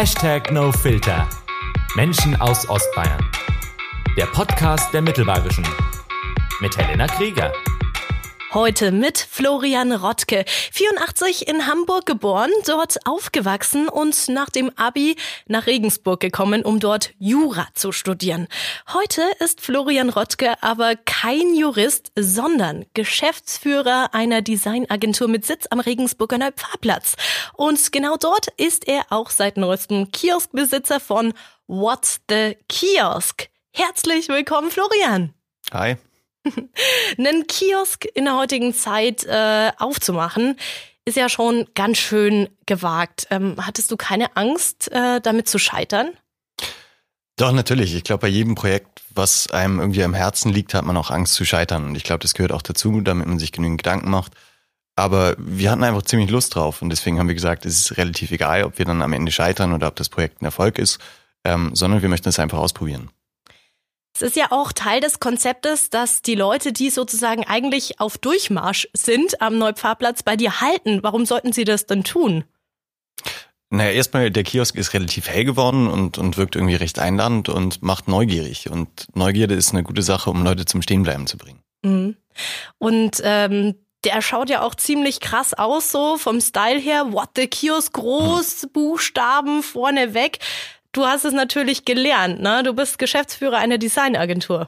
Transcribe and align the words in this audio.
Hashtag 0.00 0.50
NoFilter. 0.50 1.28
Menschen 1.94 2.34
aus 2.40 2.66
Ostbayern. 2.70 3.22
Der 4.16 4.24
Podcast 4.24 4.94
der 4.94 5.02
Mittelbayerischen. 5.02 5.66
Mit 6.62 6.74
Helena 6.74 7.06
Krieger. 7.06 7.52
Heute 8.52 8.90
mit 8.90 9.16
Florian 9.16 9.92
Rottke, 9.92 10.44
84 10.72 11.46
in 11.46 11.68
Hamburg 11.68 12.04
geboren, 12.04 12.50
dort 12.66 13.06
aufgewachsen 13.06 13.88
und 13.88 14.28
nach 14.28 14.50
dem 14.50 14.72
Abi 14.74 15.14
nach 15.46 15.68
Regensburg 15.68 16.18
gekommen, 16.18 16.64
um 16.64 16.80
dort 16.80 17.12
Jura 17.20 17.68
zu 17.74 17.92
studieren. 17.92 18.48
Heute 18.92 19.22
ist 19.38 19.60
Florian 19.60 20.10
Rottke 20.10 20.60
aber 20.64 20.96
kein 20.96 21.54
Jurist, 21.54 22.10
sondern 22.18 22.86
Geschäftsführer 22.92 24.14
einer 24.14 24.42
Designagentur 24.42 25.28
mit 25.28 25.46
Sitz 25.46 25.68
am 25.70 25.78
Regensburger 25.78 26.38
Neupfarrplatz. 26.38 27.14
Und 27.54 27.92
genau 27.92 28.16
dort 28.16 28.48
ist 28.56 28.88
er 28.88 29.04
auch 29.10 29.30
seit 29.30 29.58
neuestem 29.58 30.10
Kioskbesitzer 30.10 30.98
von 30.98 31.34
What's 31.68 32.20
the 32.28 32.56
Kiosk. 32.68 33.48
Herzlich 33.72 34.28
willkommen, 34.28 34.72
Florian. 34.72 35.34
Hi. 35.72 35.98
Einen 37.18 37.46
Kiosk 37.46 38.06
in 38.14 38.24
der 38.24 38.36
heutigen 38.36 38.74
Zeit 38.74 39.24
äh, 39.24 39.72
aufzumachen, 39.78 40.56
ist 41.04 41.16
ja 41.16 41.28
schon 41.28 41.66
ganz 41.74 41.98
schön 41.98 42.48
gewagt. 42.66 43.26
Ähm, 43.30 43.56
hattest 43.58 43.90
du 43.90 43.96
keine 43.96 44.36
Angst, 44.36 44.90
äh, 44.92 45.20
damit 45.20 45.48
zu 45.48 45.58
scheitern? 45.58 46.10
Doch, 47.36 47.52
natürlich. 47.52 47.94
Ich 47.94 48.04
glaube, 48.04 48.22
bei 48.22 48.28
jedem 48.28 48.54
Projekt, 48.54 49.00
was 49.14 49.50
einem 49.50 49.80
irgendwie 49.80 50.04
am 50.04 50.14
Herzen 50.14 50.52
liegt, 50.52 50.74
hat 50.74 50.84
man 50.84 50.96
auch 50.96 51.10
Angst 51.10 51.34
zu 51.34 51.44
scheitern. 51.44 51.86
Und 51.86 51.94
ich 51.94 52.04
glaube, 52.04 52.20
das 52.20 52.34
gehört 52.34 52.52
auch 52.52 52.62
dazu, 52.62 53.00
damit 53.00 53.26
man 53.26 53.38
sich 53.38 53.52
genügend 53.52 53.82
Gedanken 53.82 54.10
macht. 54.10 54.34
Aber 54.94 55.34
wir 55.38 55.70
hatten 55.70 55.82
einfach 55.82 56.02
ziemlich 56.02 56.30
Lust 56.30 56.54
drauf. 56.54 56.82
Und 56.82 56.90
deswegen 56.90 57.18
haben 57.18 57.28
wir 57.28 57.34
gesagt, 57.34 57.64
es 57.64 57.80
ist 57.80 57.96
relativ 57.96 58.30
egal, 58.30 58.64
ob 58.64 58.78
wir 58.78 58.84
dann 58.84 59.00
am 59.00 59.14
Ende 59.14 59.32
scheitern 59.32 59.72
oder 59.72 59.88
ob 59.88 59.96
das 59.96 60.10
Projekt 60.10 60.42
ein 60.42 60.44
Erfolg 60.44 60.78
ist, 60.78 60.98
ähm, 61.44 61.74
sondern 61.74 62.02
wir 62.02 62.10
möchten 62.10 62.28
es 62.28 62.38
einfach 62.38 62.58
ausprobieren. 62.58 63.10
Es 64.14 64.22
ist 64.22 64.36
ja 64.36 64.46
auch 64.50 64.72
Teil 64.72 65.00
des 65.00 65.20
Konzeptes, 65.20 65.90
dass 65.90 66.22
die 66.22 66.34
Leute, 66.34 66.72
die 66.72 66.90
sozusagen 66.90 67.46
eigentlich 67.46 68.00
auf 68.00 68.18
Durchmarsch 68.18 68.88
sind 68.92 69.40
am 69.40 69.58
Neupfarrplatz, 69.58 70.22
bei 70.22 70.36
dir 70.36 70.60
halten. 70.60 71.02
Warum 71.02 71.26
sollten 71.26 71.52
sie 71.52 71.64
das 71.64 71.86
denn 71.86 72.04
tun? 72.04 72.44
Naja, 73.72 73.92
erstmal, 73.92 74.32
der 74.32 74.42
Kiosk 74.42 74.74
ist 74.74 74.94
relativ 74.94 75.28
hell 75.28 75.44
geworden 75.44 75.86
und, 75.86 76.18
und 76.18 76.36
wirkt 76.36 76.56
irgendwie 76.56 76.74
recht 76.74 76.98
einladend 76.98 77.48
und 77.48 77.82
macht 77.82 78.08
neugierig. 78.08 78.68
Und 78.68 79.06
Neugierde 79.14 79.54
ist 79.54 79.70
eine 79.72 79.84
gute 79.84 80.02
Sache, 80.02 80.28
um 80.28 80.42
Leute 80.42 80.64
zum 80.64 80.82
Stehenbleiben 80.82 81.28
zu 81.28 81.38
bringen. 81.38 81.62
Mhm. 81.82 82.16
Und 82.78 83.20
ähm, 83.22 83.76
der 84.02 84.22
schaut 84.22 84.50
ja 84.50 84.62
auch 84.62 84.74
ziemlich 84.74 85.20
krass 85.20 85.54
aus, 85.54 85.92
so 85.92 86.16
vom 86.16 86.40
Style 86.40 86.80
her. 86.80 87.12
What 87.12 87.30
the 87.36 87.46
Kiosk, 87.46 87.92
groß, 87.92 88.64
mhm. 88.64 88.72
Buchstaben 88.72 89.62
vorne 89.62 90.14
weg. 90.14 90.38
Du 90.92 91.06
hast 91.06 91.24
es 91.24 91.32
natürlich 91.32 91.84
gelernt, 91.84 92.40
ne? 92.40 92.62
Du 92.64 92.74
bist 92.74 92.98
Geschäftsführer 92.98 93.58
einer 93.58 93.78
Designagentur. 93.78 94.66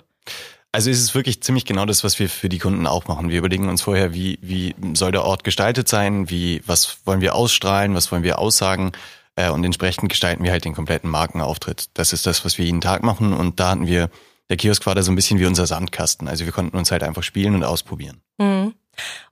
Also 0.70 0.89
ist 0.89 1.03
es 1.03 1.15
wirklich 1.15 1.42
ziemlich 1.42 1.67
genau 1.67 1.84
das, 1.84 2.03
was 2.03 2.19
wir 2.19 2.31
für 2.31 2.48
die 2.48 2.59
Kunden 2.59 2.87
auch 2.87 3.06
machen. 3.06 3.28
Wir 3.28 3.39
überlegen 3.39 3.69
uns 3.69 3.83
vorher, 3.83 4.15
wie, 4.15 4.39
wie 4.41 4.75
soll 4.95 5.12
der 5.12 5.25
Ort 5.25 5.45
gestaltet 5.45 5.87
sein, 5.87 6.31
wie, 6.31 6.62
was 6.65 6.98
wollen 7.05 7.20
wir 7.20 7.34
ausstrahlen, 7.34 7.95
was 7.95 8.11
wollen 8.11 8.23
wir 8.23 8.39
aussagen 8.39 8.93
äh, 9.37 9.50
und 9.50 9.65
entsprechend 9.65 10.09
gestalten 10.09 10.45
wir 10.45 10.50
halt 10.50 10.65
den 10.65 10.75
kompletten 10.75 11.11
Markenauftritt. 11.11 11.91
Das 11.93 12.15
ist 12.15 12.25
das, 12.25 12.45
was 12.47 12.56
wir 12.56 12.65
jeden 12.65 12.81
Tag 12.81 13.03
machen 13.03 13.34
und 13.34 13.61
da 13.61 13.70
hatten 13.70 13.87
wir, 13.87 14.09
der 14.48 14.56
Kiosk 14.56 14.87
war 14.87 14.95
da 14.95 15.03
so 15.03 15.12
ein 15.12 15.17
bisschen 15.17 15.39
wie 15.39 15.47
unser 15.47 15.67
Sandkasten. 15.67 16.27
Also 16.27 16.47
wir 16.47 16.53
konnten 16.53 16.77
uns 16.78 16.91
halt 16.91 17.03
einfach 17.03 17.23
spielen 17.23 17.55
und 17.55 17.65
ausprobieren. 17.65 18.23
Mhm. 18.39 18.75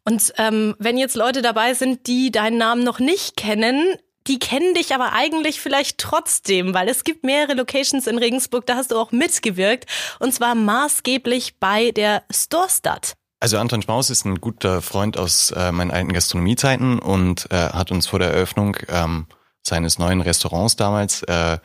Und 0.05 0.33
ähm, 0.37 0.75
wenn 0.79 0.99
jetzt 0.99 1.17
Leute 1.17 1.41
dabei 1.41 1.73
sind, 1.73 2.07
die 2.07 2.31
deinen 2.31 2.59
Namen 2.59 2.85
noch 2.85 2.99
nicht 2.99 3.37
kennen, 3.37 3.95
die 4.27 4.39
kennen 4.39 4.75
dich 4.75 4.95
aber 4.95 5.13
eigentlich 5.13 5.61
vielleicht 5.61 5.99
trotzdem, 5.99 6.75
weil 6.75 6.89
es 6.89 7.05
gibt 7.05 7.25
mehrere 7.25 7.55
Locations 7.55 8.07
in 8.07 8.19
Regensburg, 8.19 8.67
da 8.67 8.77
hast 8.77 8.91
du 8.91 8.99
auch 8.99 9.13
mitgewirkt 9.13 9.87
und 10.19 10.33
zwar 10.33 10.55
maßgeblich 10.55 11.59
bei 11.59 11.91
der 11.91 12.23
Storestadt. 12.31 13.15
Also 13.41 13.57
Anton 13.57 13.81
Schmaus 13.81 14.11
ist 14.11 14.27
ein 14.27 14.41
guter 14.41 14.83
Freund 14.83 15.17
aus 15.17 15.51
äh, 15.53 15.73
meinen 15.73 15.91
alten 15.91 16.13
Gastronomiezeiten 16.13 16.99
und 16.99 17.51
äh, 17.51 17.57
hat 17.71 17.91
uns 17.91 18.07
vor 18.07 18.19
der 18.19 18.33
Eröffnung 18.33 18.77
ähm, 18.89 19.27
seines 19.63 19.99
neuen 19.99 20.21
Restaurants 20.21 20.77
damals 20.77 21.23
äh, 21.23 21.59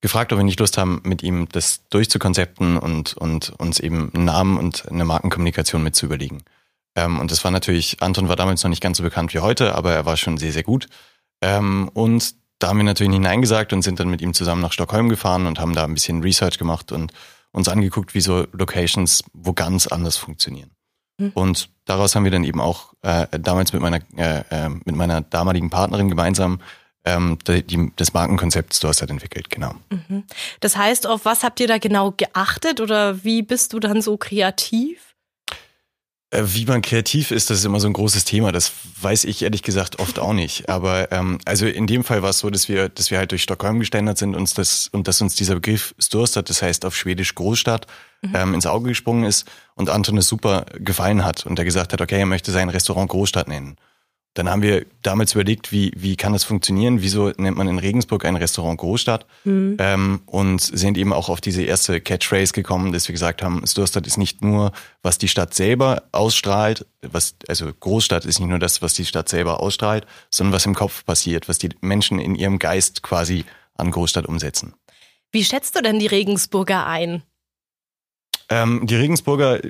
gefragt, 0.00 0.32
ob 0.32 0.38
wir 0.38 0.44
nicht 0.44 0.60
Lust 0.60 0.78
haben, 0.78 1.00
mit 1.04 1.24
ihm 1.24 1.48
das 1.50 1.80
durchzukonzepten 1.90 2.78
und, 2.78 3.14
und 3.14 3.50
uns 3.58 3.80
eben 3.80 4.12
einen 4.14 4.24
Namen 4.24 4.56
und 4.56 4.88
eine 4.88 5.04
Markenkommunikation 5.04 5.82
mit 5.82 5.96
zu 5.96 6.06
überlegen. 6.06 6.44
Ähm, 6.94 7.18
und 7.18 7.32
das 7.32 7.42
war 7.42 7.50
natürlich, 7.50 8.02
Anton 8.02 8.28
war 8.28 8.36
damals 8.36 8.62
noch 8.62 8.70
nicht 8.70 8.82
ganz 8.82 8.98
so 8.98 9.02
bekannt 9.02 9.34
wie 9.34 9.40
heute, 9.40 9.74
aber 9.74 9.92
er 9.92 10.06
war 10.06 10.16
schon 10.16 10.38
sehr, 10.38 10.52
sehr 10.52 10.62
gut. 10.62 10.86
Ähm, 11.40 11.90
und 11.94 12.34
da 12.58 12.68
haben 12.68 12.78
wir 12.78 12.84
natürlich 12.84 13.10
nicht 13.10 13.22
Nein 13.22 13.42
gesagt 13.42 13.72
und 13.72 13.82
sind 13.82 14.00
dann 14.00 14.08
mit 14.08 14.22
ihm 14.22 14.34
zusammen 14.34 14.62
nach 14.62 14.72
Stockholm 14.72 15.08
gefahren 15.08 15.46
und 15.46 15.60
haben 15.60 15.74
da 15.74 15.84
ein 15.84 15.94
bisschen 15.94 16.22
Research 16.22 16.58
gemacht 16.58 16.92
und 16.92 17.12
uns 17.52 17.68
angeguckt, 17.68 18.14
wie 18.14 18.20
so 18.20 18.46
Locations 18.52 19.24
wo 19.32 19.52
ganz 19.52 19.86
anders 19.86 20.16
funktionieren. 20.16 20.70
Mhm. 21.18 21.30
Und 21.34 21.70
daraus 21.84 22.14
haben 22.14 22.24
wir 22.24 22.30
dann 22.30 22.44
eben 22.44 22.60
auch 22.60 22.92
äh, 23.02 23.26
damals 23.38 23.72
mit 23.72 23.82
meiner 23.82 24.00
äh, 24.16 24.42
äh, 24.50 24.68
mit 24.68 24.96
meiner 24.96 25.20
damaligen 25.22 25.70
Partnerin 25.70 26.08
gemeinsam 26.08 26.60
ähm, 27.06 27.38
die, 27.46 27.62
die, 27.62 27.92
das 27.96 28.12
Markenkonzept 28.12 28.74
Stores 28.74 29.00
hat 29.00 29.10
entwickelt, 29.10 29.48
genau. 29.48 29.74
Mhm. 29.90 30.24
Das 30.60 30.76
heißt, 30.76 31.06
auf 31.06 31.24
was 31.24 31.44
habt 31.44 31.60
ihr 31.60 31.68
da 31.68 31.78
genau 31.78 32.12
geachtet 32.16 32.80
oder 32.80 33.22
wie 33.24 33.42
bist 33.42 33.72
du 33.72 33.78
dann 33.80 34.02
so 34.02 34.16
kreativ? 34.16 35.05
Äh, 36.36 36.54
wie 36.54 36.66
man 36.66 36.82
kreativ 36.82 37.30
ist, 37.30 37.50
das 37.50 37.58
ist 37.58 37.64
immer 37.64 37.80
so 37.80 37.86
ein 37.86 37.92
großes 37.92 38.24
Thema. 38.24 38.52
Das 38.52 38.72
weiß 39.00 39.24
ich 39.24 39.42
ehrlich 39.42 39.62
gesagt 39.62 39.98
oft 39.98 40.18
auch 40.18 40.32
nicht. 40.32 40.68
Aber 40.68 41.10
ähm, 41.12 41.38
also 41.44 41.66
in 41.66 41.86
dem 41.86 42.04
Fall 42.04 42.22
war 42.22 42.30
es 42.30 42.38
so, 42.38 42.50
dass 42.50 42.68
wir, 42.68 42.88
dass 42.88 43.10
wir 43.10 43.18
halt 43.18 43.30
durch 43.30 43.42
Stockholm 43.42 43.78
geständert 43.78 44.18
sind 44.18 44.34
und 44.34 44.56
das 44.58 44.88
und 44.88 45.08
dass 45.08 45.20
uns 45.20 45.34
dieser 45.34 45.54
Begriff 45.54 45.94
Storstad, 45.98 46.50
das 46.50 46.62
heißt 46.62 46.84
auf 46.84 46.94
Schwedisch 46.94 47.34
Großstadt, 47.34 47.86
mhm. 48.22 48.32
ähm, 48.34 48.54
ins 48.54 48.66
Auge 48.66 48.88
gesprungen 48.88 49.24
ist 49.24 49.46
und 49.74 49.90
Anton 49.90 50.18
es 50.18 50.28
super 50.28 50.66
gefallen 50.78 51.24
hat 51.24 51.46
und 51.46 51.58
er 51.58 51.64
gesagt 51.64 51.92
hat, 51.92 52.00
okay, 52.00 52.18
er 52.18 52.26
möchte 52.26 52.52
sein 52.52 52.68
Restaurant 52.68 53.08
Großstadt 53.08 53.48
nennen. 53.48 53.76
Dann 54.36 54.50
haben 54.50 54.60
wir 54.60 54.84
damals 55.00 55.32
überlegt, 55.32 55.72
wie, 55.72 55.92
wie 55.96 56.14
kann 56.14 56.34
das 56.34 56.44
funktionieren? 56.44 57.00
Wieso 57.00 57.32
nennt 57.38 57.56
man 57.56 57.68
in 57.68 57.78
Regensburg 57.78 58.26
ein 58.26 58.36
Restaurant 58.36 58.78
Großstadt? 58.78 59.24
Mhm. 59.44 59.78
Ähm, 59.80 60.20
und 60.26 60.60
sind 60.60 60.98
eben 60.98 61.14
auch 61.14 61.30
auf 61.30 61.40
diese 61.40 61.62
erste 61.62 62.02
Catchphrase 62.02 62.52
gekommen, 62.52 62.92
dass 62.92 63.08
wir 63.08 63.14
gesagt 63.14 63.42
haben, 63.42 63.66
Sturstadt 63.66 64.06
ist 64.06 64.18
nicht 64.18 64.42
nur, 64.42 64.72
was 65.02 65.16
die 65.16 65.28
Stadt 65.28 65.54
selber 65.54 66.02
ausstrahlt, 66.12 66.84
was, 67.00 67.34
also 67.48 67.72
Großstadt 67.80 68.26
ist 68.26 68.38
nicht 68.38 68.50
nur 68.50 68.58
das, 68.58 68.82
was 68.82 68.92
die 68.92 69.06
Stadt 69.06 69.30
selber 69.30 69.60
ausstrahlt, 69.60 70.06
sondern 70.30 70.52
was 70.52 70.66
im 70.66 70.74
Kopf 70.74 71.06
passiert, 71.06 71.48
was 71.48 71.56
die 71.56 71.70
Menschen 71.80 72.18
in 72.18 72.34
ihrem 72.34 72.58
Geist 72.58 73.02
quasi 73.02 73.46
an 73.74 73.90
Großstadt 73.90 74.26
umsetzen. 74.26 74.74
Wie 75.32 75.44
schätzt 75.44 75.76
du 75.76 75.80
denn 75.80 75.98
die 75.98 76.08
Regensburger 76.08 76.86
ein? 76.86 77.22
Ähm, 78.48 78.86
die 78.86 78.96
Regensburger 78.96 79.60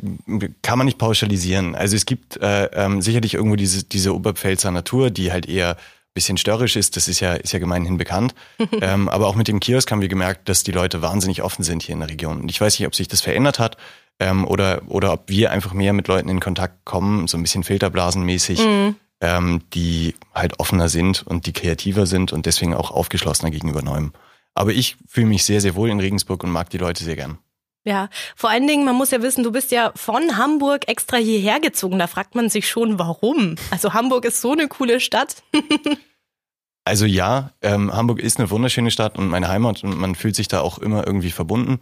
kann 0.62 0.78
man 0.78 0.84
nicht 0.86 0.98
pauschalisieren. 0.98 1.74
Also 1.74 1.96
es 1.96 2.04
gibt 2.04 2.36
äh, 2.36 2.66
ähm, 2.66 3.00
sicherlich 3.00 3.34
irgendwo 3.34 3.56
diese, 3.56 3.84
diese 3.84 4.14
Oberpfälzer 4.14 4.70
Natur, 4.70 5.10
die 5.10 5.32
halt 5.32 5.48
eher 5.48 5.76
bisschen 6.16 6.36
störrisch 6.38 6.74
ist, 6.76 6.96
das 6.96 7.06
ist 7.06 7.20
ja, 7.20 7.34
ist 7.34 7.52
ja 7.52 7.60
gemeinhin 7.60 7.96
bekannt. 7.96 8.34
ähm, 8.80 9.08
aber 9.08 9.28
auch 9.28 9.36
mit 9.36 9.46
dem 9.46 9.60
Kiosk 9.60 9.92
haben 9.92 10.00
wir 10.00 10.08
gemerkt, 10.08 10.48
dass 10.48 10.64
die 10.64 10.72
Leute 10.72 11.02
wahnsinnig 11.02 11.42
offen 11.42 11.62
sind 11.62 11.84
hier 11.84 11.92
in 11.92 12.00
der 12.00 12.08
Region. 12.08 12.40
Und 12.40 12.50
ich 12.50 12.60
weiß 12.60 12.78
nicht, 12.78 12.86
ob 12.88 12.94
sich 12.96 13.06
das 13.06 13.20
verändert 13.20 13.60
hat 13.60 13.76
ähm, 14.18 14.46
oder, 14.48 14.82
oder 14.88 15.12
ob 15.12 15.28
wir 15.28 15.52
einfach 15.52 15.72
mehr 15.72 15.92
mit 15.92 16.08
Leuten 16.08 16.28
in 16.28 16.40
Kontakt 16.40 16.84
kommen, 16.84 17.28
so 17.28 17.38
ein 17.38 17.42
bisschen 17.42 17.62
filterblasenmäßig, 17.62 18.60
mhm. 18.60 18.96
ähm, 19.20 19.60
die 19.74 20.14
halt 20.34 20.58
offener 20.58 20.88
sind 20.88 21.24
und 21.24 21.46
die 21.46 21.52
kreativer 21.52 22.06
sind 22.06 22.32
und 22.32 22.46
deswegen 22.46 22.74
auch 22.74 22.90
aufgeschlossener 22.90 23.50
gegenüber 23.50 23.82
Neuem. 23.82 24.12
Aber 24.54 24.72
ich 24.72 24.96
fühle 25.06 25.26
mich 25.26 25.44
sehr, 25.44 25.60
sehr 25.60 25.74
wohl 25.74 25.90
in 25.90 26.00
Regensburg 26.00 26.42
und 26.42 26.50
mag 26.50 26.70
die 26.70 26.78
Leute 26.78 27.04
sehr 27.04 27.16
gern. 27.16 27.38
Ja, 27.86 28.08
vor 28.34 28.50
allen 28.50 28.66
Dingen, 28.66 28.84
man 28.84 28.96
muss 28.96 29.12
ja 29.12 29.22
wissen, 29.22 29.44
du 29.44 29.52
bist 29.52 29.70
ja 29.70 29.92
von 29.94 30.36
Hamburg 30.36 30.88
extra 30.88 31.18
hierher 31.18 31.60
gezogen. 31.60 32.00
Da 32.00 32.08
fragt 32.08 32.34
man 32.34 32.50
sich 32.50 32.68
schon, 32.68 32.98
warum. 32.98 33.54
Also 33.70 33.94
Hamburg 33.94 34.24
ist 34.24 34.40
so 34.40 34.50
eine 34.50 34.66
coole 34.66 34.98
Stadt. 34.98 35.44
also 36.84 37.06
ja, 37.06 37.52
ähm, 37.62 37.92
Hamburg 37.92 38.18
ist 38.18 38.40
eine 38.40 38.50
wunderschöne 38.50 38.90
Stadt 38.90 39.16
und 39.16 39.28
meine 39.28 39.46
Heimat 39.46 39.84
und 39.84 39.96
man 39.96 40.16
fühlt 40.16 40.34
sich 40.34 40.48
da 40.48 40.62
auch 40.62 40.78
immer 40.78 41.06
irgendwie 41.06 41.30
verbunden. 41.30 41.78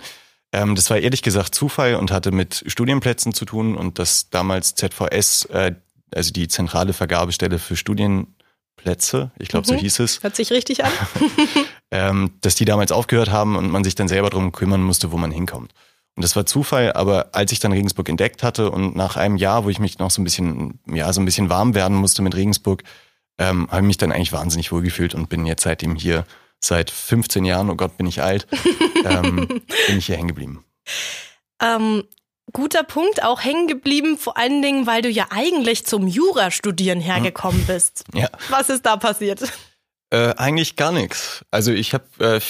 Ähm, 0.52 0.74
das 0.74 0.90
war 0.90 0.98
ehrlich 0.98 1.22
gesagt 1.22 1.54
Zufall 1.54 1.94
und 1.94 2.12
hatte 2.12 2.32
mit 2.32 2.64
Studienplätzen 2.66 3.32
zu 3.32 3.46
tun 3.46 3.74
und 3.74 3.98
dass 3.98 4.28
damals 4.28 4.74
ZVS, 4.74 5.46
äh, 5.46 5.74
also 6.14 6.32
die 6.32 6.48
zentrale 6.48 6.92
Vergabestelle 6.92 7.58
für 7.58 7.76
Studienplätze, 7.76 9.30
ich 9.38 9.48
glaube, 9.48 9.66
mhm. 9.66 9.76
so 9.76 9.80
hieß 9.80 10.00
es. 10.00 10.22
Hört 10.22 10.36
sich 10.36 10.50
richtig 10.50 10.84
an. 10.84 10.92
ähm, 11.90 12.32
dass 12.42 12.56
die 12.56 12.66
damals 12.66 12.92
aufgehört 12.92 13.30
haben 13.30 13.56
und 13.56 13.70
man 13.70 13.84
sich 13.84 13.94
dann 13.94 14.08
selber 14.08 14.28
darum 14.28 14.52
kümmern 14.52 14.82
musste, 14.82 15.12
wo 15.12 15.16
man 15.16 15.30
hinkommt. 15.30 15.72
Und 16.16 16.22
das 16.22 16.36
war 16.36 16.46
Zufall, 16.46 16.92
aber 16.92 17.30
als 17.32 17.50
ich 17.50 17.58
dann 17.58 17.72
Regensburg 17.72 18.08
entdeckt 18.08 18.42
hatte 18.42 18.70
und 18.70 18.94
nach 18.94 19.16
einem 19.16 19.36
Jahr, 19.36 19.64
wo 19.64 19.70
ich 19.70 19.80
mich 19.80 19.98
noch 19.98 20.10
so 20.10 20.20
ein 20.20 20.24
bisschen, 20.24 20.78
ja, 20.86 21.12
so 21.12 21.20
ein 21.20 21.24
bisschen 21.24 21.50
warm 21.50 21.74
werden 21.74 21.96
musste 21.96 22.22
mit 22.22 22.36
Regensburg, 22.36 22.84
ähm, 23.38 23.68
habe 23.70 23.80
ich 23.80 23.86
mich 23.86 23.96
dann 23.96 24.12
eigentlich 24.12 24.32
wahnsinnig 24.32 24.70
wohlgefühlt 24.70 25.14
und 25.14 25.28
bin 25.28 25.44
jetzt 25.44 25.64
seitdem 25.64 25.96
hier 25.96 26.24
seit 26.60 26.90
15 26.90 27.44
Jahren, 27.44 27.68
oh 27.68 27.74
Gott, 27.74 27.96
bin 27.96 28.06
ich 28.06 28.22
alt, 28.22 28.46
ähm, 29.04 29.48
bin 29.88 29.98
ich 29.98 30.06
hier 30.06 30.16
hängen 30.16 30.28
geblieben. 30.28 30.64
Ähm, 31.60 32.04
guter 32.52 32.84
Punkt, 32.84 33.24
auch 33.24 33.42
hängen 33.42 33.66
geblieben, 33.66 34.16
vor 34.16 34.36
allen 34.36 34.62
Dingen, 34.62 34.86
weil 34.86 35.02
du 35.02 35.08
ja 35.08 35.26
eigentlich 35.30 35.84
zum 35.84 36.06
Jurastudieren 36.06 37.00
hergekommen 37.00 37.66
bist. 37.66 38.04
Ja. 38.14 38.28
Was 38.50 38.68
ist 38.68 38.86
da 38.86 38.96
passiert? 38.96 39.42
Äh, 40.10 40.34
eigentlich 40.36 40.76
gar 40.76 40.92
nichts. 40.92 41.44
Also 41.50 41.72
ich 41.72 41.92
habe 41.92 42.04
äh, 42.20 42.40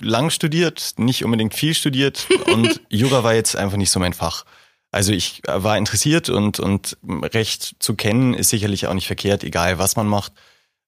lang 0.00 0.30
studiert, 0.30 0.94
nicht 0.96 1.24
unbedingt 1.24 1.54
viel 1.54 1.74
studiert 1.74 2.26
und 2.52 2.80
Jura 2.88 3.24
war 3.24 3.34
jetzt 3.34 3.56
einfach 3.56 3.76
nicht 3.76 3.90
so 3.90 4.00
mein 4.00 4.12
Fach. 4.12 4.44
Also 4.90 5.12
ich 5.12 5.42
war 5.46 5.76
interessiert 5.76 6.28
und, 6.28 6.60
und 6.60 6.96
Recht 7.04 7.76
zu 7.80 7.94
kennen 7.94 8.34
ist 8.34 8.50
sicherlich 8.50 8.86
auch 8.86 8.94
nicht 8.94 9.06
verkehrt, 9.06 9.44
egal 9.44 9.78
was 9.78 9.96
man 9.96 10.06
macht. 10.06 10.32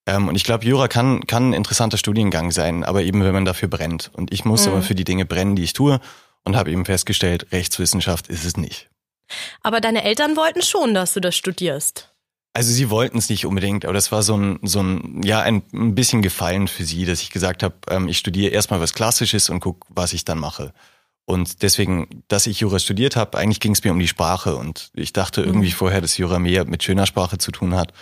Ähm, 0.06 0.28
und 0.28 0.34
ich 0.34 0.44
glaube, 0.44 0.64
Jura 0.64 0.88
kann, 0.88 1.26
kann 1.26 1.50
ein 1.50 1.52
interessanter 1.52 1.98
Studiengang 1.98 2.50
sein, 2.50 2.84
aber 2.84 3.02
eben 3.02 3.22
wenn 3.22 3.34
man 3.34 3.44
dafür 3.44 3.68
brennt. 3.68 4.10
Und 4.14 4.32
ich 4.32 4.44
muss 4.44 4.66
mhm. 4.66 4.72
aber 4.72 4.82
für 4.82 4.94
die 4.94 5.04
Dinge 5.04 5.26
brennen, 5.26 5.56
die 5.56 5.64
ich 5.64 5.74
tue 5.74 6.00
und 6.44 6.56
habe 6.56 6.70
eben 6.70 6.86
festgestellt, 6.86 7.48
Rechtswissenschaft 7.52 8.28
ist 8.28 8.44
es 8.44 8.56
nicht. 8.56 8.88
Aber 9.62 9.80
deine 9.80 10.04
Eltern 10.04 10.36
wollten 10.36 10.62
schon, 10.62 10.94
dass 10.94 11.12
du 11.12 11.20
das 11.20 11.36
studierst. 11.36 12.07
Also 12.54 12.72
sie 12.72 12.90
wollten 12.90 13.18
es 13.18 13.28
nicht 13.28 13.46
unbedingt, 13.46 13.84
aber 13.84 13.94
das 13.94 14.10
war 14.10 14.22
so 14.22 14.36
ein, 14.36 14.58
so 14.62 14.80
ein, 14.82 15.22
ja, 15.22 15.40
ein, 15.42 15.62
ein 15.72 15.94
bisschen 15.94 16.22
Gefallen 16.22 16.66
für 16.66 16.84
sie, 16.84 17.04
dass 17.04 17.22
ich 17.22 17.30
gesagt 17.30 17.62
habe, 17.62 17.76
ähm, 17.88 18.08
ich 18.08 18.18
studiere 18.18 18.52
erstmal 18.52 18.80
was 18.80 18.94
Klassisches 18.94 19.48
und 19.48 19.60
guck, 19.60 19.86
was 19.88 20.12
ich 20.12 20.24
dann 20.24 20.38
mache. 20.38 20.72
Und 21.24 21.62
deswegen, 21.62 22.24
dass 22.28 22.46
ich 22.46 22.60
Jura 22.60 22.78
studiert 22.78 23.14
habe, 23.14 23.36
eigentlich 23.36 23.60
ging 23.60 23.72
es 23.72 23.84
mir 23.84 23.92
um 23.92 23.98
die 23.98 24.08
Sprache 24.08 24.56
und 24.56 24.90
ich 24.94 25.12
dachte 25.12 25.42
irgendwie 25.42 25.68
mhm. 25.68 25.72
vorher, 25.72 26.00
dass 26.00 26.16
Jura 26.16 26.38
mehr 26.38 26.64
mit 26.64 26.82
schöner 26.82 27.06
Sprache 27.06 27.36
zu 27.36 27.52
tun 27.52 27.74
hat. 27.76 27.92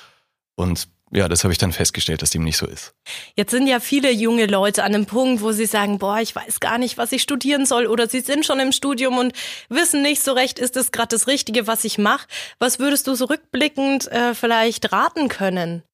Und 0.55 0.89
ja, 1.12 1.29
das 1.29 1.44
habe 1.44 1.53
ich 1.53 1.58
dann 1.58 1.73
festgestellt, 1.73 2.23
dass 2.23 2.31
dem 2.31 2.43
nicht 2.43 2.56
so 2.56 2.67
ist. 2.67 2.94
Jetzt 3.37 3.53
sind 3.53 3.69
ja 3.69 3.79
viele 3.79 4.11
junge 4.11 4.47
Leute 4.47 4.82
an 4.82 4.94
einem 4.94 5.06
Punkt, 5.06 5.41
wo 5.41 5.53
sie 5.53 5.67
sagen, 5.67 5.99
boah, 5.99 6.19
ich 6.19 6.35
weiß 6.35 6.58
gar 6.58 6.79
nicht, 6.79 6.99
was 6.99 7.12
ich 7.12 7.23
studieren 7.23 7.64
soll 7.64 7.87
oder 7.87 8.08
sie 8.08 8.20
sind 8.20 8.44
schon 8.44 8.58
im 8.58 8.73
Studium 8.73 9.17
und 9.19 9.32
wissen 9.69 10.03
nicht 10.03 10.23
so 10.23 10.32
recht, 10.32 10.58
ist 10.58 10.76
es 10.76 10.91
gerade 10.91 11.08
das 11.08 11.29
Richtige, 11.29 11.67
was 11.69 11.85
ich 11.85 11.99
mache. 11.99 12.26
Was 12.58 12.81
würdest 12.81 13.06
du 13.06 13.14
so 13.14 13.26
rückblickend 13.26 14.11
äh, 14.11 14.35
vielleicht 14.35 14.93
raten 14.93 15.29
können? 15.29 15.85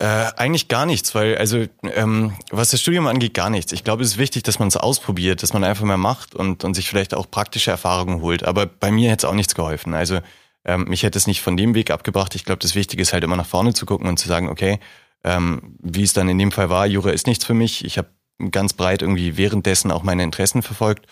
Äh, 0.00 0.32
eigentlich 0.36 0.66
gar 0.66 0.86
nichts, 0.86 1.14
weil 1.14 1.38
also 1.38 1.66
ähm, 1.84 2.36
was 2.50 2.70
das 2.70 2.80
Studium 2.80 3.06
angeht, 3.06 3.32
gar 3.32 3.48
nichts. 3.48 3.70
Ich 3.70 3.84
glaube, 3.84 4.02
es 4.02 4.10
ist 4.10 4.18
wichtig, 4.18 4.42
dass 4.42 4.58
man 4.58 4.66
es 4.66 4.76
ausprobiert, 4.76 5.44
dass 5.44 5.52
man 5.52 5.62
einfach 5.62 5.84
mal 5.84 5.96
macht 5.96 6.34
und, 6.34 6.64
und 6.64 6.74
sich 6.74 6.88
vielleicht 6.88 7.14
auch 7.14 7.30
praktische 7.30 7.70
Erfahrungen 7.70 8.20
holt. 8.20 8.42
Aber 8.42 8.66
bei 8.66 8.90
mir 8.90 9.10
hätte 9.10 9.26
es 9.26 9.30
auch 9.30 9.36
nichts 9.36 9.54
geholfen. 9.54 9.94
Also 9.94 10.18
ähm, 10.64 10.84
mich 10.84 11.02
hätte 11.02 11.18
es 11.18 11.26
nicht 11.26 11.42
von 11.42 11.56
dem 11.56 11.74
Weg 11.74 11.90
abgebracht. 11.90 12.34
Ich 12.34 12.44
glaube, 12.44 12.60
das 12.60 12.74
Wichtige 12.74 13.02
ist 13.02 13.12
halt 13.12 13.24
immer 13.24 13.36
nach 13.36 13.46
vorne 13.46 13.74
zu 13.74 13.86
gucken 13.86 14.08
und 14.08 14.18
zu 14.18 14.28
sagen, 14.28 14.48
okay, 14.48 14.78
ähm, 15.24 15.76
wie 15.80 16.02
es 16.02 16.12
dann 16.12 16.28
in 16.28 16.38
dem 16.38 16.52
Fall 16.52 16.70
war, 16.70 16.86
Jura 16.86 17.10
ist 17.10 17.26
nichts 17.26 17.44
für 17.44 17.54
mich. 17.54 17.84
Ich 17.84 17.98
habe 17.98 18.08
ganz 18.50 18.72
breit 18.72 19.02
irgendwie 19.02 19.36
währenddessen 19.36 19.90
auch 19.90 20.02
meine 20.02 20.22
Interessen 20.22 20.62
verfolgt 20.62 21.06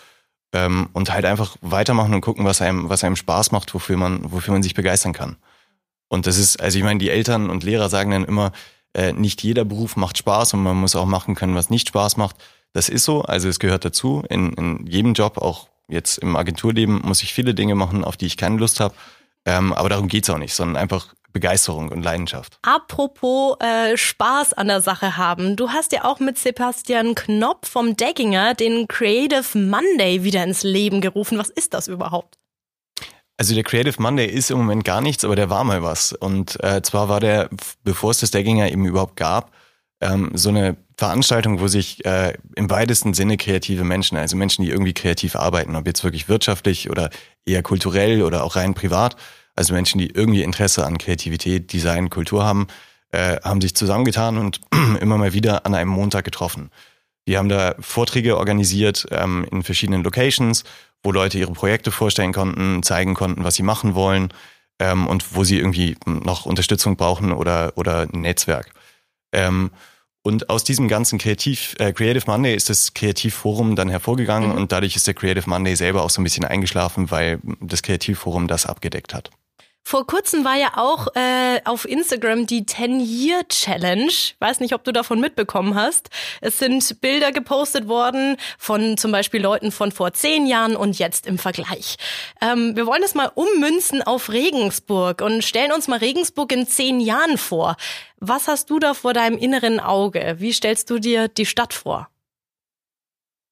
ähm, 0.53 0.89
und 0.93 1.13
halt 1.13 1.25
einfach 1.25 1.57
weitermachen 1.61 2.15
und 2.15 2.21
gucken, 2.21 2.45
was 2.45 2.61
einem, 2.61 2.89
was 2.89 3.05
einem 3.05 3.17
Spaß 3.17 3.53
macht, 3.53 3.73
wofür 3.75 3.97
man, 3.97 4.31
wofür 4.33 4.53
man 4.53 4.63
sich 4.63 4.75
begeistern 4.75 5.13
kann. 5.13 5.37
Und 6.09 6.27
das 6.27 6.37
ist, 6.37 6.61
also 6.61 6.77
ich 6.77 6.85
meine, 6.85 6.99
die 6.99 7.11
Eltern 7.11 7.49
und 7.49 7.65
Lehrer 7.65 7.89
sagen 7.89 8.11
dann 8.11 8.25
immer, 8.25 8.53
äh, 8.95 9.13
nicht 9.13 9.43
jeder 9.43 9.65
Beruf 9.65 9.97
macht 9.97 10.19
Spaß 10.19 10.55
und 10.55 10.63
man 10.63 10.77
muss 10.77 10.95
auch 10.95 11.07
machen 11.07 11.35
können, 11.35 11.55
was 11.55 11.71
nicht 11.71 11.89
Spaß 11.89 12.19
macht. 12.19 12.37
Das 12.75 12.89
ist 12.89 13.05
so, 13.05 13.23
also 13.23 13.49
es 13.49 13.59
gehört 13.59 13.85
dazu. 13.85 14.23
In, 14.29 14.53
in 14.55 14.87
jedem 14.87 15.15
Job, 15.15 15.39
auch 15.39 15.69
jetzt 15.89 16.19
im 16.19 16.37
Agenturleben, 16.37 17.01
muss 17.03 17.23
ich 17.23 17.33
viele 17.33 17.55
Dinge 17.55 17.75
machen, 17.75 18.05
auf 18.05 18.17
die 18.17 18.27
ich 18.27 18.37
keine 18.37 18.59
Lust 18.59 18.81
habe. 18.81 18.95
Ähm, 19.45 19.73
aber 19.73 19.89
darum 19.89 20.09
geht's 20.09 20.31
auch 20.31 20.39
nicht, 20.39 20.55
sondern 20.55 20.77
einfach 20.77 21.15
Begeisterung 21.33 21.89
und 21.89 22.03
Leidenschaft. 22.03 22.59
Apropos 22.63 23.57
äh, 23.61 23.97
Spaß 23.97 24.53
an 24.53 24.69
der 24.69 24.81
Sache 24.81 25.17
haben. 25.17 25.57
Du 25.57 25.71
hast 25.71 25.93
ja 25.93 26.05
auch 26.05 26.21
mit 26.21 26.39
Sebastian 26.39 27.15
Knopp 27.15 27.67
vom 27.67 27.97
Degginger 27.97 28.55
den 28.55 28.87
Creative 28.87 29.59
Monday 29.59 30.23
wieder 30.25 30.45
ins 30.45 30.63
Leben 30.63 31.01
gerufen. 31.01 31.39
Was 31.39 31.49
ist 31.49 31.75
das 31.75 31.89
überhaupt? 31.89 32.39
Also 33.39 33.55
der 33.55 33.65
Creative 33.65 34.01
Monday 34.01 34.27
ist 34.27 34.51
im 34.51 34.59
Moment 34.59 34.85
gar 34.85 35.01
nichts, 35.01 35.25
aber 35.25 35.35
der 35.35 35.51
war 35.51 35.65
mal 35.65 35.83
was. 35.83 36.13
Und 36.13 36.63
äh, 36.63 36.83
zwar 36.83 37.09
war 37.09 37.19
der, 37.19 37.49
bevor 37.83 38.11
es 38.11 38.21
das 38.21 38.31
Degginger 38.31 38.71
eben 38.71 38.85
überhaupt 38.85 39.17
gab, 39.17 39.51
ähm, 40.03 40.31
so 40.35 40.51
eine 40.51 40.77
Veranstaltung, 40.97 41.61
wo 41.61 41.69
sich 41.69 42.05
äh, 42.05 42.35
im 42.55 42.69
weitesten 42.69 43.15
Sinne 43.15 43.37
kreative 43.37 43.85
Menschen, 43.85 44.19
also 44.19 44.37
Menschen, 44.37 44.65
die 44.65 44.71
irgendwie 44.71 44.93
kreativ 44.93 45.37
arbeiten, 45.37 45.77
ob 45.77 45.87
jetzt 45.87 46.05
wirklich 46.05 46.29
wirtschaftlich 46.29 46.91
oder 46.91 47.11
eher 47.47 47.63
kulturell 47.63 48.23
oder 48.23 48.45
auch 48.45 48.57
rein 48.57 48.75
privat, 48.75 49.17
also 49.55 49.73
Menschen, 49.75 49.99
die 49.99 50.09
irgendwie 50.09 50.43
Interesse 50.43 50.85
an 50.85 50.99
Kreativität, 50.99 51.73
Design, 51.73 52.11
Kultur 52.11 52.45
haben, 52.45 52.67
äh, 53.13 53.37
haben 53.43 53.61
sich 53.61 53.75
zusammengetan 53.75 54.39
und 54.39 54.61
immer 55.01 55.19
mal 55.19 55.33
wieder 55.33 55.67
an 55.67 55.75
einem 55.75 55.91
Montag 55.91 56.25
getroffen. 56.25 56.71
Die 57.29 57.39
haben 57.39 57.49
da 57.49 57.75
Vorträge 57.79 58.37
organisiert 58.37 59.07
ähm, 59.11 59.47
in 59.51 59.63
verschiedenen 59.63 60.03
Locations, 60.03 60.65
wo 61.03 61.13
Leute 61.13 61.39
ihre 61.39 61.53
Projekte 61.53 61.93
vorstellen 61.93 62.33
konnten, 62.33 62.83
zeigen 62.83 63.15
konnten, 63.15 63.45
was 63.45 63.55
sie 63.55 63.63
machen 63.63 63.95
wollen 63.95 64.33
ähm, 64.79 65.07
und 65.07 65.37
wo 65.37 65.45
sie 65.45 65.59
irgendwie 65.59 65.97
noch 66.07 66.47
Unterstützung 66.47 66.97
brauchen 66.97 67.33
oder, 67.33 67.73
oder 67.77 68.09
ein 68.13 68.21
Netzwerk. 68.23 68.73
Ähm, 69.33 69.71
und 70.23 70.51
aus 70.51 70.63
diesem 70.63 70.87
ganzen 70.87 71.19
Kreativ, 71.19 71.75
äh, 71.81 71.93
Creative 71.93 72.25
Monday 72.27 72.55
ist 72.55 72.71
das 72.71 72.95
Kreativforum 72.95 73.75
dann 73.75 73.89
hervorgegangen 73.89 74.51
mhm. 74.51 74.57
und 74.57 74.73
dadurch 74.73 74.95
ist 74.95 75.07
der 75.07 75.15
Creative 75.15 75.49
Monday 75.51 75.75
selber 75.75 76.03
auch 76.03 76.11
so 76.11 76.21
ein 76.21 76.25
bisschen 76.25 76.45
eingeschlafen, 76.45 77.11
weil 77.11 77.41
das 77.61 77.83
Kreativforum 77.83 78.47
das 78.47 78.67
abgedeckt 78.67 79.15
hat. 79.15 79.31
Vor 79.85 80.07
kurzem 80.07 80.45
war 80.45 80.57
ja 80.57 80.73
auch 80.77 81.09
äh, 81.17 81.61
auf 81.65 81.87
Instagram 81.87 82.47
die 82.47 82.63
10-Year-Challenge. 82.63 84.13
Weiß 84.39 84.61
nicht, 84.61 84.75
ob 84.75 84.85
du 84.85 84.93
davon 84.93 85.21
mitbekommen 85.21 85.75
hast. 85.75 86.09
Es 86.41 86.59
sind 86.59 87.01
Bilder 87.01 87.33
gepostet 87.33 87.89
worden 87.89 88.37
von 88.59 88.97
zum 88.97 89.11
Beispiel 89.11 89.43
Leuten 89.43 89.73
von 89.73 89.91
vor 89.91 90.13
zehn 90.13 90.47
Jahren 90.47 90.77
und 90.77 90.99
jetzt 90.99 91.27
im 91.27 91.37
Vergleich. 91.37 91.97
Ähm, 92.41 92.77
wir 92.77 92.87
wollen 92.87 93.03
das 93.03 93.15
mal 93.15 93.31
ummünzen 93.35 94.03
auf 94.03 94.31
Regensburg 94.31 95.21
und 95.21 95.43
stellen 95.45 95.73
uns 95.73 95.89
mal 95.89 95.99
Regensburg 95.99 96.53
in 96.53 96.67
zehn 96.67 97.01
Jahren 97.01 97.37
vor. 97.37 97.77
Was 98.19 98.47
hast 98.47 98.71
du 98.71 98.79
da 98.79 98.95
vor 98.95 99.13
deinem 99.13 99.37
inneren 99.37 99.81
Auge? 99.81 100.37
Wie 100.39 100.53
stellst 100.53 100.91
du 100.91 101.01
dir 101.01 101.27
die 101.27 101.47
Stadt 101.47 101.75
vor? 101.75 102.09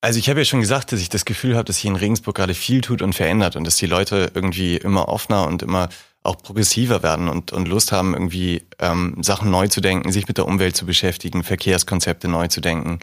Also 0.02 0.18
ich 0.18 0.30
habe 0.30 0.40
ja 0.40 0.44
schon 0.46 0.60
gesagt, 0.60 0.92
dass 0.92 1.00
ich 1.00 1.10
das 1.10 1.26
Gefühl 1.26 1.56
habe, 1.56 1.64
dass 1.64 1.76
hier 1.76 1.90
in 1.90 1.96
Regensburg 1.96 2.36
gerade 2.36 2.54
viel 2.54 2.80
tut 2.80 3.02
und 3.02 3.12
verändert 3.12 3.56
und 3.56 3.64
dass 3.64 3.76
die 3.76 3.86
Leute 3.86 4.30
irgendwie 4.32 4.76
immer 4.76 5.08
offener 5.08 5.46
und 5.46 5.62
immer 5.62 5.90
auch 6.22 6.36
progressiver 6.42 7.02
werden 7.02 7.28
und, 7.28 7.52
und 7.52 7.66
Lust 7.68 7.92
haben, 7.92 8.12
irgendwie 8.12 8.62
ähm, 8.78 9.16
Sachen 9.22 9.50
neu 9.50 9.68
zu 9.68 9.80
denken, 9.80 10.12
sich 10.12 10.28
mit 10.28 10.36
der 10.36 10.46
Umwelt 10.46 10.76
zu 10.76 10.84
beschäftigen, 10.84 11.42
Verkehrskonzepte 11.42 12.28
neu 12.28 12.48
zu 12.48 12.60
denken. 12.60 12.98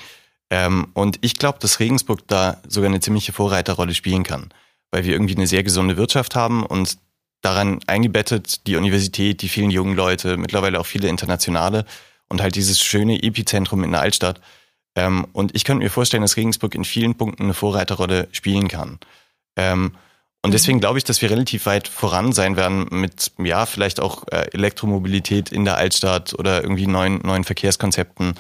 Ähm, 0.49 0.87
und 0.93 1.17
ich 1.21 1.35
glaube, 1.35 1.59
dass 1.59 1.79
Regensburg 1.79 2.27
da 2.27 2.61
sogar 2.67 2.89
eine 2.89 2.99
ziemliche 2.99 3.33
Vorreiterrolle 3.33 3.95
spielen 3.95 4.23
kann, 4.23 4.49
weil 4.91 5.03
wir 5.03 5.13
irgendwie 5.13 5.35
eine 5.35 5.47
sehr 5.47 5.63
gesunde 5.63 5.97
Wirtschaft 5.97 6.35
haben 6.35 6.63
und 6.63 6.97
daran 7.41 7.79
eingebettet 7.87 8.67
die 8.67 8.75
Universität, 8.75 9.41
die 9.41 9.49
vielen 9.49 9.71
jungen 9.71 9.95
Leute, 9.95 10.37
mittlerweile 10.37 10.79
auch 10.79 10.85
viele 10.85 11.07
internationale 11.07 11.85
und 12.29 12.41
halt 12.41 12.55
dieses 12.55 12.81
schöne 12.81 13.23
Epizentrum 13.23 13.83
in 13.83 13.91
der 13.91 14.01
Altstadt. 14.01 14.41
Ähm, 14.95 15.25
und 15.33 15.55
ich 15.55 15.63
könnte 15.63 15.83
mir 15.83 15.89
vorstellen, 15.89 16.21
dass 16.21 16.37
Regensburg 16.37 16.75
in 16.75 16.85
vielen 16.85 17.15
Punkten 17.15 17.43
eine 17.43 17.53
Vorreiterrolle 17.53 18.27
spielen 18.31 18.67
kann. 18.67 18.99
Ähm, 19.55 19.93
und 20.43 20.53
deswegen 20.53 20.79
glaube 20.79 20.97
ich, 20.97 21.03
dass 21.03 21.21
wir 21.21 21.29
relativ 21.29 21.65
weit 21.65 21.87
voran 21.87 22.31
sein 22.31 22.55
werden 22.55 22.87
mit, 22.91 23.31
ja, 23.39 23.65
vielleicht 23.65 23.99
auch 23.99 24.23
äh, 24.31 24.47
Elektromobilität 24.53 25.51
in 25.51 25.65
der 25.65 25.77
Altstadt 25.77 26.33
oder 26.37 26.61
irgendwie 26.61 26.87
neuen, 26.87 27.19
neuen 27.23 27.43
Verkehrskonzepten. 27.43 28.35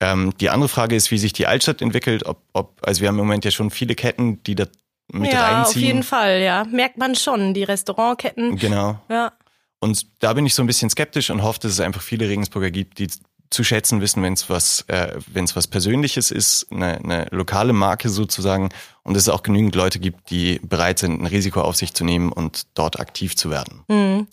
Ähm, 0.00 0.32
die 0.40 0.50
andere 0.50 0.68
Frage 0.68 0.96
ist, 0.96 1.10
wie 1.10 1.18
sich 1.18 1.32
die 1.32 1.46
Altstadt 1.46 1.82
entwickelt. 1.82 2.26
Ob, 2.26 2.42
ob, 2.52 2.80
also 2.86 3.00
wir 3.00 3.08
haben 3.08 3.18
im 3.18 3.26
Moment 3.26 3.44
ja 3.44 3.50
schon 3.50 3.70
viele 3.70 3.94
Ketten, 3.94 4.42
die 4.44 4.54
da 4.54 4.66
mit 5.12 5.32
ja, 5.32 5.42
reinziehen. 5.42 5.82
Ja, 5.82 5.88
auf 5.88 5.94
jeden 5.94 6.02
Fall, 6.02 6.40
ja. 6.40 6.64
Merkt 6.64 6.96
man 6.96 7.14
schon, 7.14 7.54
die 7.54 7.64
Restaurantketten. 7.64 8.56
Genau. 8.56 9.00
Ja. 9.10 9.32
Und 9.80 10.06
da 10.22 10.32
bin 10.32 10.46
ich 10.46 10.54
so 10.54 10.62
ein 10.62 10.66
bisschen 10.66 10.90
skeptisch 10.90 11.28
und 11.30 11.42
hoffe, 11.42 11.58
dass 11.60 11.72
es 11.72 11.80
einfach 11.80 12.02
viele 12.02 12.28
Regensburger 12.28 12.70
gibt, 12.70 12.98
die 12.98 13.08
zu 13.52 13.64
schätzen 13.64 14.00
wissen, 14.00 14.22
wenn 14.22 14.32
es 14.32 14.48
was, 14.48 14.84
äh, 14.88 15.16
wenn 15.26 15.44
es 15.44 15.54
was 15.56 15.66
Persönliches 15.66 16.30
ist, 16.30 16.66
eine, 16.70 16.98
eine 16.98 17.26
lokale 17.30 17.72
Marke 17.72 18.08
sozusagen, 18.08 18.70
und 19.04 19.16
es 19.16 19.28
auch 19.28 19.42
genügend 19.42 19.74
Leute 19.74 19.98
gibt, 19.98 20.30
die 20.30 20.60
bereit 20.62 20.98
sind, 20.98 21.20
ein 21.20 21.26
Risiko 21.26 21.60
auf 21.60 21.76
sich 21.76 21.92
zu 21.92 22.04
nehmen 22.04 22.30
und 22.30 22.66
dort 22.74 23.00
aktiv 23.00 23.36
zu 23.36 23.50
werden. 23.50 23.82
Mhm. 23.88 24.28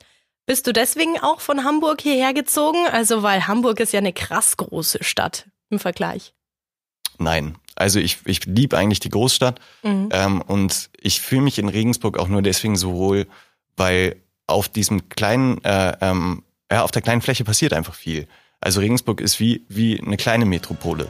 Bist 0.45 0.67
du 0.67 0.73
deswegen 0.73 1.19
auch 1.19 1.41
von 1.41 1.63
Hamburg 1.63 2.01
hierher 2.01 2.33
gezogen? 2.33 2.79
Also, 2.91 3.23
weil 3.23 3.47
Hamburg 3.47 3.79
ist 3.79 3.93
ja 3.93 3.99
eine 3.99 4.13
krass 4.13 4.57
große 4.57 5.03
Stadt 5.03 5.47
im 5.69 5.79
Vergleich. 5.79 6.33
Nein, 7.19 7.57
also 7.75 7.99
ich, 7.99 8.19
ich 8.25 8.45
liebe 8.45 8.77
eigentlich 8.77 8.99
die 8.99 9.09
Großstadt 9.09 9.59
mhm. 9.83 10.09
ähm, 10.11 10.41
und 10.41 10.89
ich 10.99 11.21
fühle 11.21 11.41
mich 11.41 11.59
in 11.59 11.69
Regensburg 11.69 12.17
auch 12.17 12.27
nur 12.27 12.41
deswegen 12.41 12.77
so 12.77 12.93
wohl, 12.93 13.27
weil 13.75 14.15
auf 14.47 14.69
diesem 14.69 15.09
kleinen, 15.09 15.63
äh, 15.63 15.95
ähm, 16.01 16.43
ja, 16.71 16.83
auf 16.83 16.91
der 16.91 17.01
kleinen 17.01 17.21
Fläche 17.21 17.43
passiert 17.43 17.73
einfach 17.73 17.93
viel. 17.93 18.27
Also 18.62 18.82
Regensburg 18.82 19.22
ist 19.22 19.39
wie, 19.39 19.66
wie 19.70 20.01
eine 20.01 20.18
kleine 20.18 20.44
Metropole. 20.46 21.08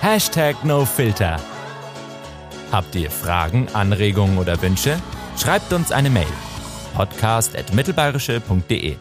Hashtag 0.00 0.64
NoFilter. 0.64 1.40
Habt 2.70 2.94
ihr 2.94 3.10
Fragen, 3.10 3.66
Anregungen 3.72 4.38
oder 4.38 4.62
Wünsche? 4.62 5.00
Schreibt 5.36 5.72
uns 5.72 5.90
eine 5.90 6.10
Mail. 6.10 6.32
podcast.mittelbayerische.de 6.94 8.96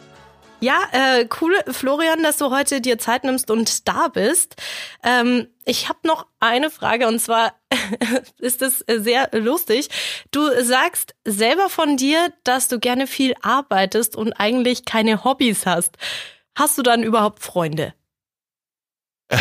ja, 0.63 0.79
äh, 0.93 1.27
cool, 1.41 1.57
Florian, 1.67 2.23
dass 2.23 2.37
du 2.37 2.49
heute 2.49 2.79
dir 2.79 2.97
Zeit 2.97 3.25
nimmst 3.25 3.51
und 3.51 3.85
da 3.85 4.07
bist. 4.07 4.55
Ähm, 5.03 5.49
ich 5.65 5.89
habe 5.89 5.99
noch 6.03 6.25
eine 6.39 6.69
Frage 6.69 7.09
und 7.09 7.19
zwar 7.19 7.53
ist 8.39 8.61
es 8.61 8.79
sehr 8.87 9.27
lustig. 9.33 9.89
Du 10.31 10.47
sagst 10.63 11.15
selber 11.25 11.67
von 11.67 11.97
dir, 11.97 12.31
dass 12.45 12.69
du 12.69 12.79
gerne 12.79 13.07
viel 13.07 13.33
arbeitest 13.41 14.15
und 14.15 14.31
eigentlich 14.31 14.85
keine 14.85 15.25
Hobbys 15.25 15.65
hast. 15.65 15.97
Hast 16.55 16.77
du 16.77 16.83
dann 16.83 17.03
überhaupt 17.03 17.41
Freunde? 17.41 17.93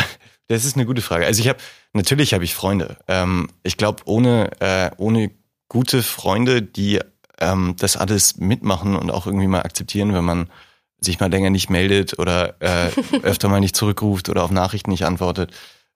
Das 0.48 0.66
ist 0.66 0.76
eine 0.76 0.84
gute 0.84 1.00
Frage. 1.00 1.24
Also 1.24 1.40
ich 1.40 1.48
habe, 1.48 1.60
natürlich 1.94 2.34
habe 2.34 2.44
ich 2.44 2.54
Freunde. 2.54 2.98
Ähm, 3.08 3.48
ich 3.62 3.78
glaube, 3.78 4.02
ohne, 4.04 4.50
äh, 4.60 4.90
ohne 4.98 5.30
gute 5.68 6.02
Freunde, 6.02 6.60
die 6.60 7.00
ähm, 7.38 7.74
das 7.78 7.96
alles 7.96 8.36
mitmachen 8.36 8.94
und 8.94 9.10
auch 9.10 9.26
irgendwie 9.26 9.46
mal 9.46 9.62
akzeptieren, 9.62 10.12
wenn 10.12 10.24
man 10.24 10.50
sich 11.00 11.20
mal 11.20 11.30
länger 11.30 11.48
nicht 11.48 11.70
meldet 11.70 12.18
oder 12.18 12.60
äh, 12.60 12.90
öfter 13.22 13.48
mal 13.48 13.60
nicht 13.60 13.76
zurückruft 13.76 14.28
oder 14.28 14.44
auf 14.44 14.50
Nachrichten 14.50 14.90
nicht 14.90 15.06
antwortet, 15.06 15.52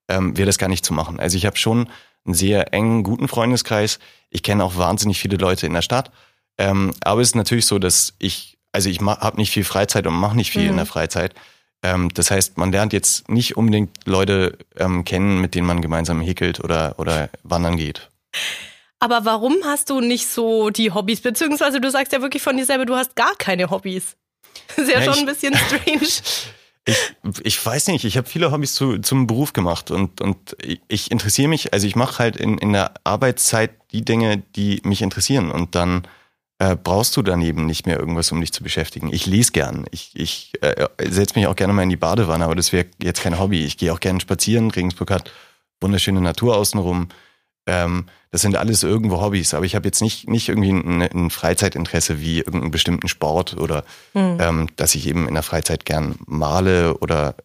ähm, 0.07 0.35
wäre 0.37 0.47
das 0.47 0.57
gar 0.57 0.69
nicht 0.69 0.85
zu 0.85 0.93
machen. 0.93 1.19
Also 1.19 1.37
ich 1.37 1.45
habe 1.45 1.57
schon 1.57 1.89
einen 2.25 2.33
sehr 2.33 2.73
engen, 2.73 3.03
guten 3.03 3.27
Freundeskreis. 3.27 3.99
Ich 4.29 4.43
kenne 4.43 4.63
auch 4.63 4.75
wahnsinnig 4.77 5.19
viele 5.19 5.37
Leute 5.37 5.67
in 5.67 5.73
der 5.73 5.81
Stadt. 5.81 6.11
Ähm, 6.57 6.93
aber 7.01 7.21
es 7.21 7.29
ist 7.29 7.35
natürlich 7.35 7.65
so, 7.65 7.79
dass 7.79 8.13
ich, 8.19 8.56
also 8.71 8.89
ich 8.89 8.99
habe 8.99 9.37
nicht 9.37 9.51
viel 9.51 9.63
Freizeit 9.63 10.07
und 10.07 10.13
mache 10.13 10.35
nicht 10.35 10.51
viel 10.51 10.63
mhm. 10.63 10.69
in 10.69 10.75
der 10.77 10.85
Freizeit. 10.85 11.33
Ähm, 11.83 12.09
das 12.13 12.31
heißt, 12.31 12.57
man 12.57 12.71
lernt 12.71 12.93
jetzt 12.93 13.29
nicht 13.29 13.57
unbedingt 13.57 13.91
Leute 14.05 14.57
ähm, 14.77 15.05
kennen, 15.05 15.41
mit 15.41 15.55
denen 15.55 15.67
man 15.67 15.81
gemeinsam 15.81 16.21
häkelt 16.21 16.63
oder, 16.63 16.95
oder 16.97 17.29
wandern 17.43 17.77
geht. 17.77 18.09
Aber 18.99 19.25
warum 19.25 19.55
hast 19.63 19.89
du 19.89 20.01
nicht 20.01 20.27
so 20.27 20.69
die 20.69 20.91
Hobbys? 20.91 21.21
Beziehungsweise 21.21 21.79
du 21.79 21.91
sagst 21.91 22.13
ja 22.13 22.21
wirklich 22.21 22.41
von 22.41 22.57
dir 22.57 22.65
selber, 22.65 22.85
du 22.85 22.95
hast 22.95 23.15
gar 23.15 23.35
keine 23.35 23.69
Hobbys. 23.69 24.17
Das 24.69 24.77
ist 24.87 24.91
ja, 24.91 24.99
ja 24.99 25.05
schon 25.05 25.13
ich, 25.13 25.19
ein 25.19 25.25
bisschen 25.25 25.55
strange. 25.55 26.07
Ich, 26.87 27.43
ich 27.43 27.65
weiß 27.65 27.87
nicht, 27.87 28.05
ich 28.05 28.15
habe 28.15 28.29
viele 28.29 28.49
Hobbys 28.49 28.73
zu, 28.73 28.99
zum 28.99 29.27
Beruf 29.27 29.51
gemacht 29.51 29.91
und, 29.91 30.21
und 30.21 30.55
ich 30.87 31.11
interessiere 31.11 31.49
mich, 31.49 31.73
also 31.73 31.85
ich 31.85 31.97
mache 31.97 32.19
halt 32.19 32.37
in, 32.37 32.57
in 32.57 32.71
der 32.71 32.93
Arbeitszeit 33.03 33.71
die 33.91 34.05
Dinge, 34.05 34.37
die 34.55 34.79
mich 34.85 35.01
interessieren 35.01 35.51
und 35.51 35.75
dann 35.75 36.07
äh, 36.59 36.75
brauchst 36.75 37.15
du 37.15 37.21
daneben 37.21 37.65
nicht 37.65 37.85
mehr 37.85 37.99
irgendwas, 37.99 38.31
um 38.31 38.41
dich 38.41 38.51
zu 38.51 38.63
beschäftigen. 38.63 39.13
Ich 39.13 39.25
lese 39.25 39.51
gern. 39.51 39.85
Ich, 39.91 40.11
ich 40.15 40.53
äh, 40.61 40.87
setze 41.07 41.37
mich 41.37 41.47
auch 41.47 41.55
gerne 41.55 41.73
mal 41.73 41.83
in 41.83 41.89
die 41.89 41.97
Badewanne, 41.97 42.45
aber 42.45 42.55
das 42.55 42.73
wäre 42.73 42.87
jetzt 43.01 43.21
kein 43.21 43.39
Hobby. 43.39 43.63
Ich 43.63 43.77
gehe 43.77 43.93
auch 43.93 43.99
gerne 43.99 44.19
spazieren. 44.19 44.71
Regensburg 44.71 45.11
hat 45.11 45.31
wunderschöne 45.81 46.21
Natur 46.21 46.57
außenrum. 46.57 47.09
Ähm, 47.67 48.07
das 48.31 48.41
sind 48.41 48.55
alles 48.55 48.83
irgendwo 48.83 49.21
Hobbys, 49.21 49.53
aber 49.53 49.65
ich 49.65 49.75
habe 49.75 49.87
jetzt 49.87 50.01
nicht, 50.01 50.27
nicht 50.29 50.49
irgendwie 50.49 50.71
ein, 50.71 51.01
ein, 51.01 51.29
Freizeitinteresse 51.29 52.19
wie 52.19 52.39
irgendeinen 52.39 52.71
bestimmten 52.71 53.07
Sport 53.07 53.57
oder 53.57 53.83
hm. 54.13 54.37
ähm, 54.39 54.67
dass 54.75 54.95
ich 54.95 55.07
eben 55.07 55.27
in 55.27 55.33
der 55.33 55.43
Freizeit 55.43 55.85
gern 55.85 56.15
male 56.25 56.97
oder. 56.97 57.35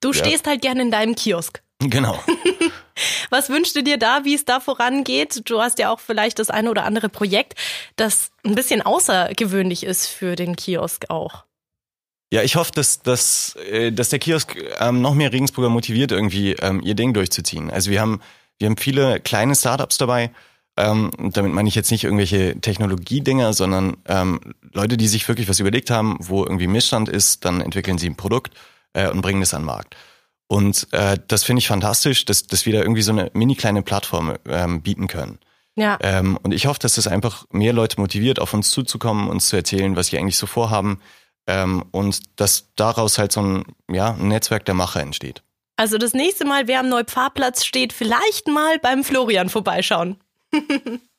Du 0.00 0.12
ja. 0.12 0.24
stehst 0.24 0.46
halt 0.46 0.62
gern 0.62 0.78
in 0.78 0.90
deinem 0.90 1.14
Kiosk. 1.14 1.62
Genau. 1.80 2.18
Was 3.30 3.48
wünschst 3.48 3.76
du 3.76 3.82
dir 3.82 3.98
da, 3.98 4.24
wie 4.24 4.34
es 4.34 4.44
da 4.44 4.60
vorangeht? 4.60 5.42
Du 5.48 5.60
hast 5.60 5.78
ja 5.78 5.90
auch 5.90 6.00
vielleicht 6.00 6.38
das 6.38 6.50
eine 6.50 6.70
oder 6.70 6.84
andere 6.84 7.08
Projekt, 7.08 7.54
das 7.96 8.30
ein 8.44 8.54
bisschen 8.54 8.82
außergewöhnlich 8.82 9.84
ist 9.84 10.06
für 10.06 10.36
den 10.36 10.56
Kiosk 10.56 11.10
auch. 11.10 11.44
Ja, 12.32 12.42
ich 12.42 12.56
hoffe, 12.56 12.72
dass, 12.74 13.02
dass, 13.02 13.54
äh, 13.70 13.92
dass 13.92 14.08
der 14.08 14.18
Kiosk 14.18 14.56
ähm, 14.80 15.00
noch 15.00 15.14
mehr 15.14 15.32
Regensburger 15.32 15.70
motiviert, 15.70 16.10
irgendwie 16.10 16.52
ähm, 16.54 16.80
ihr 16.82 16.94
Ding 16.94 17.14
durchzuziehen. 17.14 17.70
Also 17.70 17.90
wir 17.90 18.00
haben, 18.00 18.20
wir 18.58 18.66
haben 18.66 18.76
viele 18.76 19.20
kleine 19.20 19.54
Startups 19.54 19.98
dabei. 19.98 20.30
Ähm, 20.78 21.10
damit 21.18 21.52
meine 21.52 21.68
ich 21.68 21.74
jetzt 21.74 21.90
nicht 21.90 22.04
irgendwelche 22.04 22.60
Technologiedinger, 22.60 23.54
sondern 23.54 23.96
ähm, 24.06 24.40
Leute, 24.72 24.98
die 24.98 25.08
sich 25.08 25.26
wirklich 25.26 25.48
was 25.48 25.60
überlegt 25.60 25.88
haben, 25.90 26.18
wo 26.20 26.44
irgendwie 26.44 26.66
Missstand 26.66 27.08
ist, 27.08 27.46
dann 27.46 27.62
entwickeln 27.62 27.96
sie 27.96 28.10
ein 28.10 28.16
Produkt 28.16 28.54
äh, 28.92 29.08
und 29.08 29.22
bringen 29.22 29.40
es 29.40 29.54
an 29.54 29.62
den 29.62 29.66
Markt. 29.66 29.96
Und 30.48 30.86
äh, 30.92 31.18
das 31.26 31.44
finde 31.44 31.58
ich 31.58 31.68
fantastisch, 31.68 32.24
dass, 32.24 32.46
dass 32.46 32.66
wir 32.66 32.72
da 32.72 32.80
irgendwie 32.80 33.02
so 33.02 33.12
eine 33.12 33.30
mini 33.34 33.56
kleine 33.56 33.82
Plattform 33.82 34.34
ähm, 34.48 34.82
bieten 34.82 35.08
können. 35.08 35.38
Ja. 35.74 35.98
Ähm, 36.00 36.38
und 36.42 36.52
ich 36.52 36.66
hoffe, 36.66 36.78
dass 36.80 36.94
das 36.94 37.06
einfach 37.06 37.44
mehr 37.50 37.72
Leute 37.72 38.00
motiviert, 38.00 38.40
auf 38.40 38.54
uns 38.54 38.70
zuzukommen, 38.70 39.28
uns 39.28 39.48
zu 39.48 39.56
erzählen, 39.56 39.96
was 39.96 40.08
sie 40.08 40.18
eigentlich 40.18 40.38
so 40.38 40.46
vorhaben. 40.46 41.00
Ähm, 41.46 41.84
und 41.90 42.40
dass 42.40 42.72
daraus 42.76 43.18
halt 43.18 43.32
so 43.32 43.42
ein, 43.42 43.64
ja, 43.90 44.12
ein 44.14 44.28
Netzwerk 44.28 44.64
der 44.64 44.74
Macher 44.74 45.00
entsteht. 45.00 45.42
Also 45.76 45.98
das 45.98 46.14
nächste 46.14 46.44
Mal, 46.44 46.66
wer 46.66 46.80
am 46.80 46.88
Neupfarrplatz 46.88 47.64
steht, 47.64 47.92
vielleicht 47.92 48.48
mal 48.48 48.78
beim 48.78 49.04
Florian 49.04 49.48
vorbeischauen. 49.48 50.16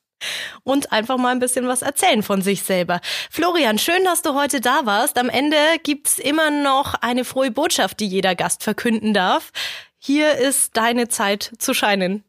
und 0.64 0.92
einfach 0.92 1.18
mal 1.18 1.32
ein 1.32 1.40
bisschen 1.40 1.68
was 1.68 1.82
erzählen 1.82 2.24
von 2.24 2.42
sich 2.42 2.64
selber. 2.64 3.00
Florian, 3.30 3.78
schön, 3.80 4.04
dass 4.04 4.22
du 4.22 4.34
heute 4.34 4.62
da 4.62 4.86
warst. 4.86 5.18
Am 5.18 5.30
Ende 5.30 5.58
gibt's 5.84 6.20
immer 6.20 6.50
noch 6.52 6.96
eine 6.96 7.26
frohe 7.26 7.52
Botschaft, 7.52 8.00
die 8.00 8.08
jeder 8.08 8.36
Gast 8.36 8.64
verkünden 8.64 9.14
darf. 9.14 9.52
Hier 9.98 10.36
ist 10.38 10.78
deine 10.78 11.08
Zeit 11.08 11.52
zu 11.58 11.74
scheinen. 11.74 12.24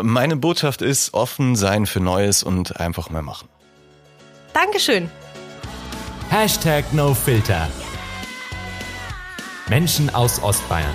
Meine 0.00 0.36
Botschaft 0.36 0.82
ist 0.82 1.12
offen 1.14 1.56
sein 1.56 1.86
für 1.86 2.00
Neues 2.00 2.42
und 2.42 2.78
einfach 2.78 3.10
mal 3.10 3.22
machen. 3.22 3.48
Dankeschön. 4.52 5.10
Hashtag 6.30 6.92
NoFilter. 6.92 7.68
Menschen 9.68 10.14
aus 10.14 10.42
Ostbayern. 10.42 10.94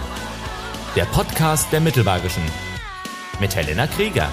Der 0.95 1.05
Podcast 1.05 1.71
der 1.71 1.81
Mittelbayerischen. 1.81 2.43
Mit 3.39 3.55
Helena 3.55 3.87
Krieger. 3.87 4.31